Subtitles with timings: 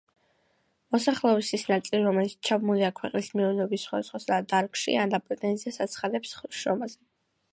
[0.93, 6.99] მოსახლეობის ის ნაწილი, რომელიც ჩაბმულია ქვეყნის მეურნეობის სხვადასხვა დარგში, ანდა პრეტენზიას აცხადებს შრომაზე.